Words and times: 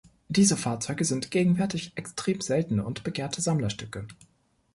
Diese 0.29 0.57
Fahrzeuge 0.57 1.05
sind 1.05 1.29
gegenwärtig 1.29 1.91
extrem 1.95 2.41
seltene 2.41 2.83
und 2.83 3.03
begehrte 3.03 3.39
Sammlerstücke. 3.39 4.07